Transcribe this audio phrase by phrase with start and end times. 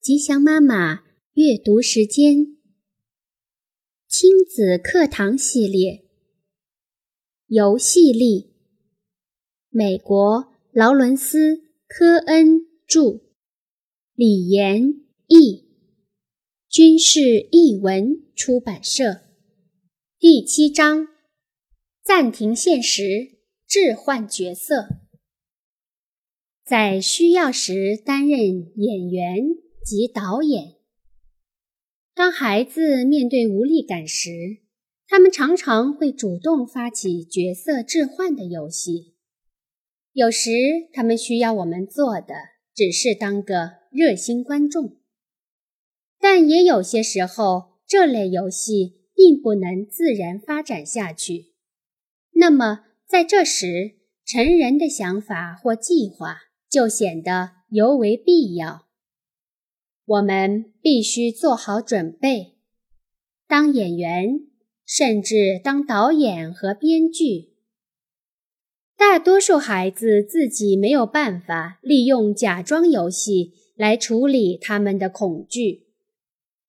[0.00, 1.02] 吉祥妈妈
[1.34, 2.56] 阅读时间，
[4.06, 6.04] 亲子课堂系列，
[7.48, 8.54] 游戏力。
[9.70, 11.56] 美国劳伦斯·
[11.88, 13.22] 科恩著，
[14.14, 15.68] 李延译，
[16.68, 19.22] 军事译文出版社。
[20.20, 21.08] 第七章：
[22.04, 24.88] 暂停现实，置换角色，
[26.64, 29.67] 在需要时担任演员。
[29.88, 30.74] 及导演。
[32.14, 34.58] 当孩子面对无力感时，
[35.06, 39.14] 他们常常会主动发起角色置换的游戏。
[40.12, 40.50] 有时，
[40.92, 42.34] 他们需要我们做的
[42.74, 44.98] 只是当个热心观众。
[46.20, 51.54] 但也有些时候，这类游戏并不能自然发展下去。
[52.32, 53.94] 那么，在这时，
[54.26, 56.36] 成人的想法或计划
[56.68, 58.87] 就显得尤为必要。
[60.08, 62.54] 我们必须做好准备，
[63.46, 64.40] 当演员，
[64.86, 67.50] 甚至当导演和编剧。
[68.96, 75.88] 大多数孩子自己没有办法利用假装游戏来处理他们的恐惧，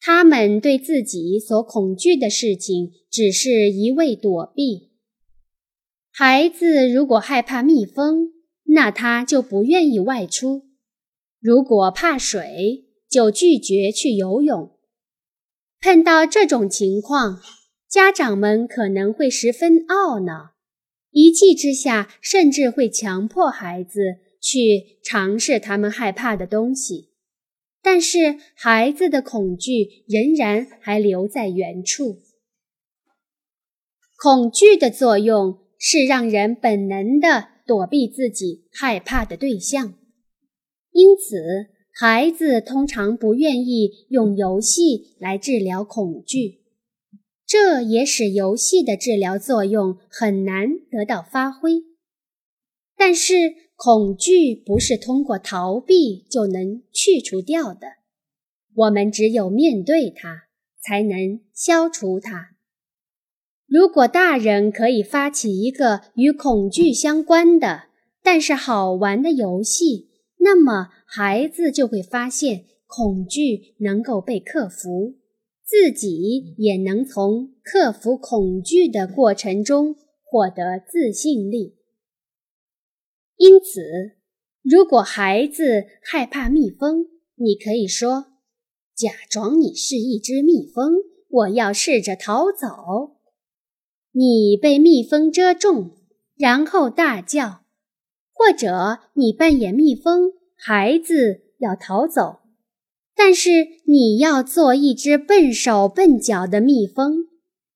[0.00, 4.90] 他们对自己所恐惧的事情只是一味躲避。
[6.10, 8.32] 孩子如果害怕蜜蜂，
[8.64, 10.64] 那他就不愿意外出；
[11.38, 14.76] 如果怕水，就拒绝去游泳。
[15.80, 17.40] 碰到这种情况，
[17.88, 20.54] 家长们可能会十分懊恼，
[21.10, 27.10] 一气之下甚至会强迫孩子去尝试他们害怕的东西。
[27.80, 32.18] 但是孩子的恐惧仍然还留在原处。
[34.16, 39.94] 恐惧的作用是让人本能的躲避自己害怕的对象，
[40.90, 41.77] 因此。
[42.00, 46.60] 孩子通常不愿意用游戏来治疗恐惧，
[47.44, 51.82] 这也使游戏的治疗作用很难得到发挥。
[52.96, 53.34] 但是，
[53.74, 57.88] 恐惧不是通过逃避就能去除掉的，
[58.76, 60.44] 我们只有面对它，
[60.80, 62.50] 才能消除它。
[63.66, 67.86] 如果大人可以发起一个与恐惧相关的，
[68.22, 70.07] 但是好玩的游戏。
[70.38, 75.18] 那么，孩子就会发现恐惧能够被克服，
[75.64, 79.94] 自己也能从克服恐惧的过程中
[80.24, 81.76] 获得自信力。
[83.36, 84.16] 因此，
[84.62, 87.06] 如果孩子害怕蜜蜂，
[87.36, 88.26] 你可以说
[88.96, 90.94] ：“假装你是一只蜜蜂，
[91.28, 93.16] 我要试着逃走。”
[94.12, 95.92] 你被蜜蜂蛰中，
[96.36, 97.64] 然后大叫。
[98.38, 102.38] 或者你扮演蜜蜂，孩子要逃走，
[103.16, 103.50] 但是
[103.84, 107.26] 你要做一只笨手笨脚的蜜蜂，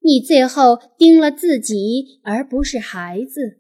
[0.03, 3.59] 你最后叮了自己而不是孩子。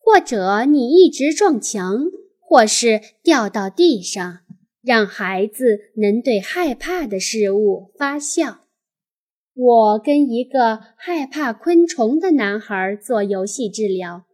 [0.00, 2.06] 或者你一直撞墙，
[2.40, 4.40] 或是掉到地上，
[4.82, 8.62] 让孩子能对害怕的事物发笑。
[9.54, 14.24] 我跟一个害怕昆虫的男孩做游戏治疗。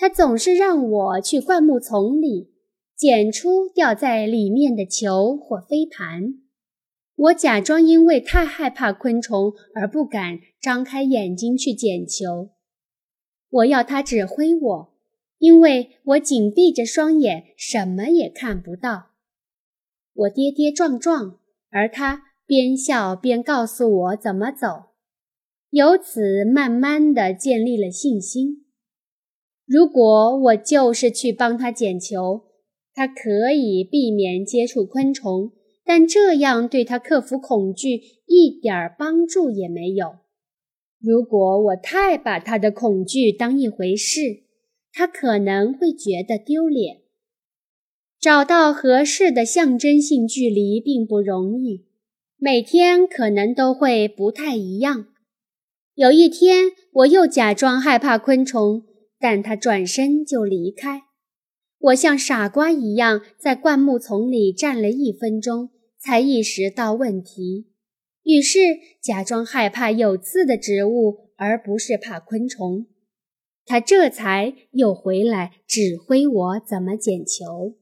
[0.00, 2.54] 他总是让我去灌木丛里
[2.96, 6.40] 捡出掉在里面的球或飞盘。
[7.16, 12.48] 我假装因为太害怕昆虫而不敢张开眼睛去捡球。
[13.50, 14.94] 我要他指挥我，
[15.36, 19.10] 因为我紧闭着双眼，什么也看不到。
[20.14, 21.38] 我跌跌撞撞，
[21.68, 24.94] 而他边笑边告诉我怎么走，
[25.68, 28.64] 由此慢慢地建立了信心。
[29.70, 32.42] 如果我就是去帮他捡球，
[32.92, 35.52] 他可以避免接触昆虫，
[35.84, 40.16] 但这样对他克服恐惧一点帮助也没有。
[41.00, 44.42] 如果我太把他的恐惧当一回事，
[44.92, 47.02] 他可能会觉得丢脸。
[48.20, 51.86] 找到合适的象征性距离并不容易，
[52.36, 55.06] 每天可能都会不太一样。
[55.94, 58.82] 有一天，我又假装害怕昆虫。
[59.20, 61.02] 但他转身就离开，
[61.78, 65.68] 我像傻瓜一样在灌木丛里站了一分钟，
[65.98, 67.68] 才意识到问题，
[68.22, 68.58] 于是
[69.02, 72.86] 假装害怕有刺的植物，而不是怕昆虫。
[73.66, 77.76] 他这才又回来指挥我怎么捡球。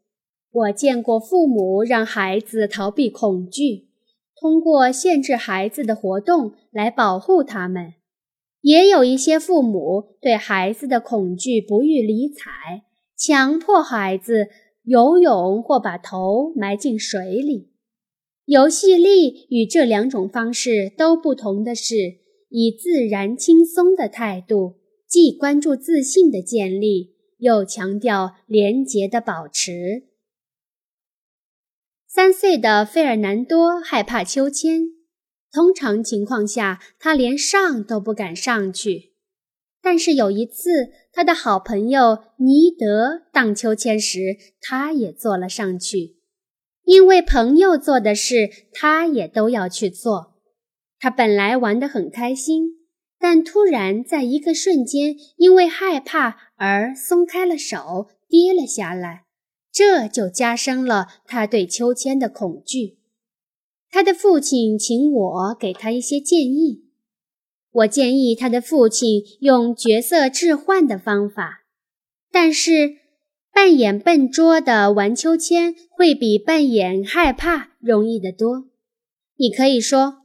[0.51, 3.89] 我见过父母让孩子逃避恐惧，
[4.35, 7.95] 通过限制孩子的活动来保护他们。
[8.61, 12.51] 也有一些父母对孩子的恐惧不予理睬，
[13.17, 14.49] 强迫孩子
[14.83, 17.71] 游泳或把头埋进水里。
[18.45, 21.95] 游戏力与这两种方式都不同的是，
[22.49, 24.77] 以自然轻松的态度，
[25.07, 30.05] 既关注自信的建立，又强调廉洁的保持。
[32.07, 34.89] 三岁的费尔南多害怕秋千，
[35.53, 39.15] 通常情况下，他连上都不敢上去。
[39.81, 46.17] 但是有一次，他的好朋友尼德荡秋千时，他也坐了上去。
[46.85, 50.35] 因为朋友做的事，他也都要去做。
[50.99, 59.25] 他本来玩得很开心，但突然在一个瞬间，因为害怕而松开了手，跌了下来。
[59.71, 62.98] 这就加深了他对秋千的恐惧。
[63.91, 66.85] 他的父亲请我给他一些建议。
[67.71, 71.65] 我建议他的父亲用角色置换的方法，
[72.33, 72.97] 但是
[73.53, 78.65] 扮演笨拙的玩秋千会比扮演害怕容易得多。
[79.37, 80.19] 你可以说：“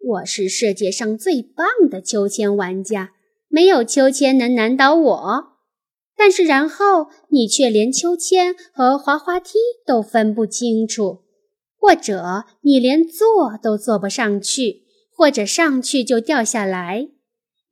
[0.00, 3.12] 我是世界上最棒的秋千玩家，
[3.48, 5.44] 没有秋千能难倒我。”
[6.16, 11.23] 但是，然后你却连秋千和滑滑梯都分不清楚，
[11.84, 14.84] 或者你连坐都坐不上去，
[15.14, 17.08] 或者上去就掉下来。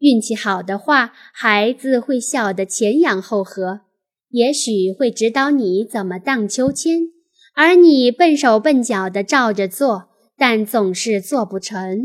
[0.00, 3.80] 运气好的话，孩子会笑得前仰后合，
[4.28, 7.08] 也许会指导你怎么荡秋千，
[7.54, 12.02] 而你笨手笨脚地照着做，但总是做不成。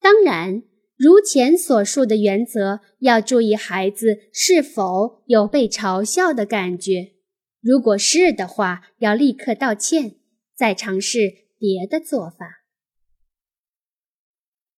[0.00, 0.62] 当然。
[0.96, 7.12] 如前所述的原则，要注意孩子是否有被嘲笑的感觉。
[7.62, 10.16] 如果是的话，要立刻道歉，
[10.60, 12.66] 再尝试别的做法。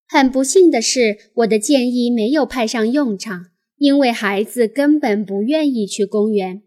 [0.06, 3.46] 很不幸的是，我的建议没有派上用场，
[3.78, 6.62] 因为孩子根本不愿意去公园。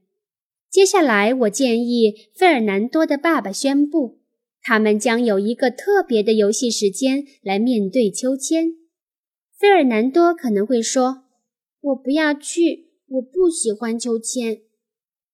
[0.70, 4.20] 接下来，我建议费尔南多的爸爸宣布，
[4.62, 8.74] 他们将有一个特别的游戏时间来面对秋千。
[9.58, 11.24] 费尔南多可能会说
[11.80, 14.58] ：“我不要去，我不喜欢秋千。”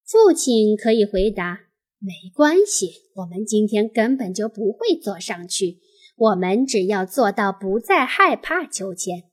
[0.05, 1.61] 父亲可以回答
[2.03, 5.77] ：“没关系，我们今天根本就不会坐上去。
[6.17, 9.23] 我们只要做到不再害怕秋千。”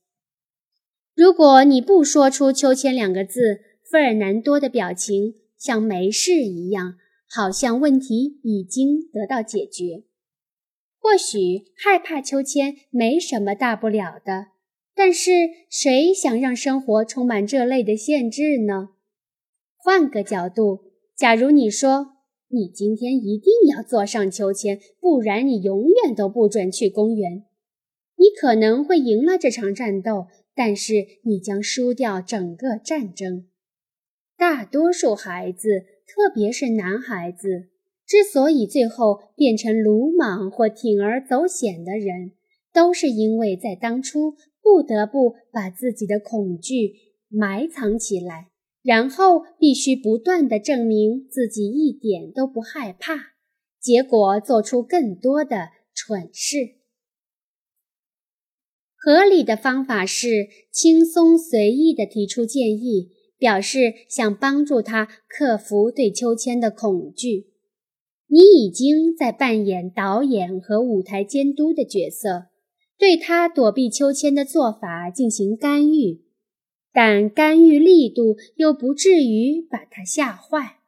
[1.16, 3.60] 如果你不说出“秋千”两个字，
[3.90, 10.04] 费尔南多的表情像没事一样，好像问题已经得到解决。
[11.00, 14.48] 或许害怕秋千没什么大不了的。
[14.94, 15.30] 但是，
[15.70, 18.90] 谁想让生活充满这类的限制呢？
[19.76, 22.17] 换个角度，假如你说
[22.50, 27.44] 你今天一定要坐上秋千，不然你永远都不准去公园，
[28.16, 33.46] 你可能会赢了这场战斗，但是你将输掉整个战争。
[34.36, 37.68] 大多数孩子，特别是男孩子，
[38.06, 42.32] 之所以最后变成鲁莽或铤而走险的人，
[42.72, 44.34] 都是因为在当初。
[44.60, 46.92] 不得不把自己的恐惧
[47.30, 48.48] 埋藏起来，
[48.82, 53.34] 然后必须不断地证明自己一点都不害怕，
[53.80, 56.76] 结果做出更多的蠢事。
[58.94, 67.52] 合理的方法是轻松随意地提出建议，表示想帮助他克服对秋千的恐惧。
[68.26, 72.46] 你已经在扮演导演和舞台监督的角色。
[72.98, 76.24] 对他躲避秋千的做法进行干预，
[76.92, 80.78] 但干预力度又不至于把他吓坏。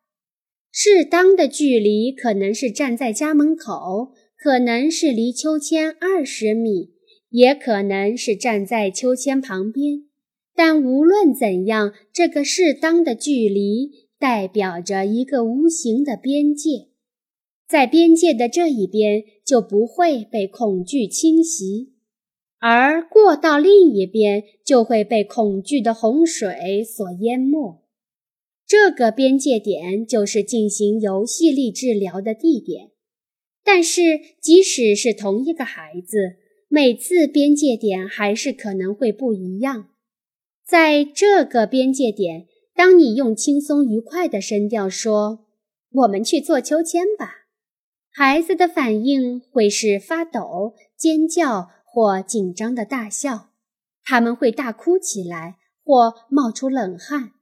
[0.73, 6.91] 适当的距离可能是站在家门口，可能是离秋千二十米，
[7.31, 10.05] 也可能是站在秋千旁边。
[10.55, 16.89] 但无论怎样，这个适当的距离代表着一个无形的边界，
[17.67, 21.90] 在边界的这一边就不会被恐惧侵袭。
[22.63, 27.83] 而过到另一边，就会被恐惧的洪水所淹没。
[28.67, 32.91] 这个边界点就是进行游戏力治疗的地点。
[33.65, 34.03] 但是，
[34.43, 36.37] 即使是同一个孩子，
[36.69, 39.89] 每次边界点还是可能会不一样。
[40.67, 45.47] 在这个边界点，当你用轻松愉快的声调说
[45.93, 47.47] “我们去做秋千吧”，
[48.13, 51.71] 孩子的反应会是发抖、尖叫。
[51.93, 53.49] 或紧张的大笑，
[54.05, 57.33] 他们会大哭起来，或冒出冷汗。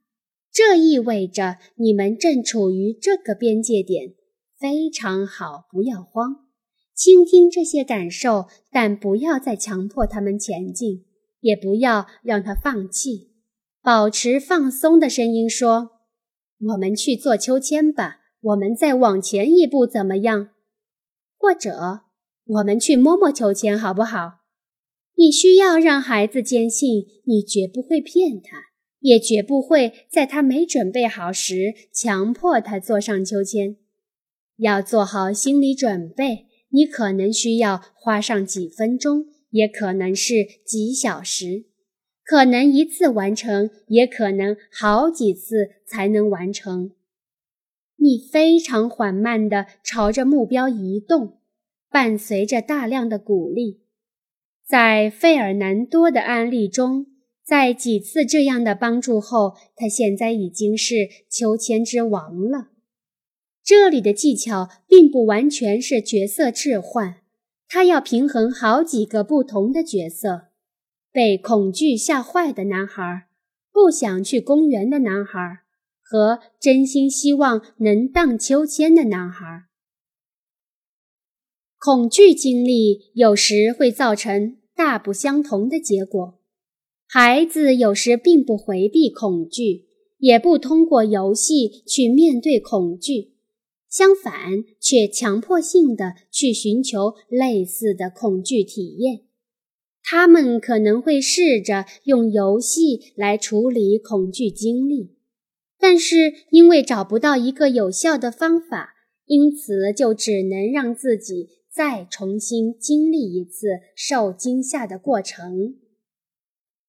[0.51, 4.15] 这意味着你们正处于这个边界点，
[4.57, 6.47] 非常好，不要慌，
[6.95, 11.05] 倾听这些感受，但不要再强迫他们前进，
[11.41, 13.31] 也不要让他放弃。
[13.83, 15.91] 保持放松的声音说
[16.73, 20.49] ：“我们去做秋千吧，我们再往前一步怎么样？”
[21.37, 22.01] 或者。
[22.51, 24.38] 我们去摸摸秋千好不好？
[25.19, 28.67] 你需要让孩子坚信你绝不会骗他，
[29.01, 33.75] 也绝不会在他没准备好时强迫他坐上秋千。
[34.55, 40.35] 要做好心理准备，你可能需要花上几分钟，也可能是
[40.65, 41.65] 几小时，
[42.23, 46.91] 可能一次完成，也可能好几次才能完成。
[47.97, 51.41] 你非常缓慢地朝着目标移动，
[51.89, 53.81] 伴随着大量的鼓励。
[54.69, 57.07] 在费尔南多的案例中，
[57.43, 62.67] 在几次这样的帮助后，他现在已经是秋千之王了。
[63.63, 67.15] 这里的技巧并不完全是角色置换，
[67.67, 70.49] 他要平衡好几个不同的角色：
[71.11, 73.25] 被恐惧吓坏的男孩，
[73.73, 75.61] 不想去公园的男孩，
[75.99, 79.63] 和真心希望能荡秋千的男孩。
[81.79, 84.58] 恐惧经历有时会造成。
[84.79, 86.39] 大不相同的结果。
[87.05, 89.87] 孩子有时并不回避恐惧，
[90.19, 93.33] 也不通过游戏去面对恐惧，
[93.89, 99.23] 相反，却强迫性的去寻求类似的恐惧体验。
[100.01, 105.17] 他们可能会试着用游戏来处理恐惧经历，
[105.77, 108.93] 但是因为找不到一个有效的方法，
[109.25, 111.58] 因此就只能让自己。
[111.79, 115.75] 再重新经历一次受惊吓的过程。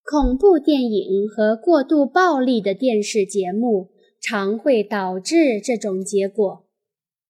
[0.03, 6.67] 恐怖电影和过度暴力的电视节目常会导致这种结果。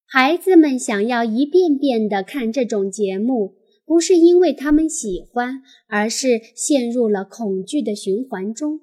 [0.07, 8.79] 孩子们想要一遍遍地看这种节目，不是因为他们喜欢，而是陷入了恐惧的循环中。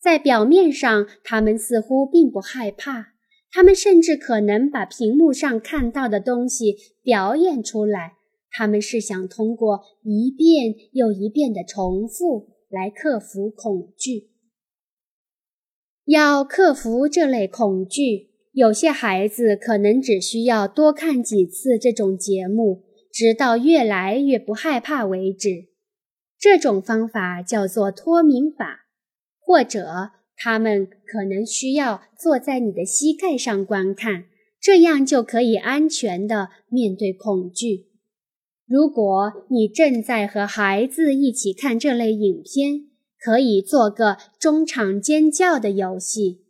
[0.00, 3.13] 在表面上，他们似乎并不害怕。
[3.54, 8.14] 他们甚至可能把屏幕上看到的东西表演出来。
[8.50, 14.30] 他们是想通过一遍又一遍的重复来克服恐惧。
[16.04, 22.82] 要克服这类恐惧，有些孩子可能只需要多看几次这种节目，
[23.12, 25.68] 直到越来越不害怕为止。
[26.36, 28.86] 这种方法叫做脱敏法，
[29.38, 30.10] 或者。
[30.36, 34.24] 他们可能需要坐在你的膝盖上观看，
[34.60, 37.86] 这样就可以安全地面对恐惧。
[38.66, 42.86] 如果你正在和孩子一起看这类影片，
[43.20, 46.44] 可以做个中场尖叫的游戏，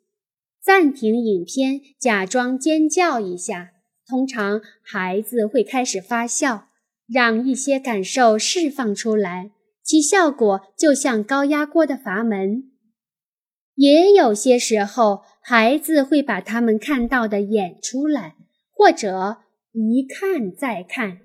[0.63, 3.73] 暂停影片，假装尖叫一下。
[4.07, 6.69] 通常孩子会开始发笑，
[7.09, 9.51] 让一些感受释放出来，
[9.83, 12.71] 其效果就像高压锅的阀门。
[13.75, 18.35] 也有些时候，孩子会把他们看到的演出来，
[18.73, 19.39] 或者
[19.73, 21.23] 一看再看，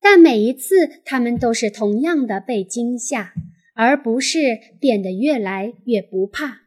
[0.00, 3.34] 但每一次他们都是同样的被惊吓，
[3.74, 6.62] 而不是变得越来越不怕。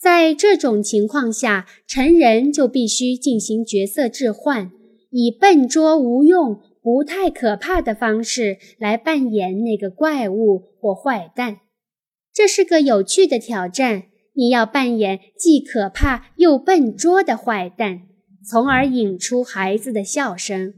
[0.00, 4.70] 在这种情况下，成人就必须进行角色置换，
[5.10, 11.58] 以笨拙无用、不太可怕的方式来扮演那个怪物或坏蛋。
[12.32, 14.04] 这是个有趣的挑战。
[14.38, 18.02] 你要扮演既可怕又笨拙的坏蛋，
[18.48, 20.74] 从而引出孩子的笑声，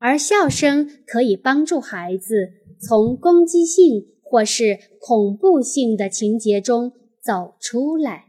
[0.00, 2.48] 而笑声可以帮助孩子
[2.80, 6.90] 从攻击性或是恐怖性的情节中
[7.22, 8.23] 走出来。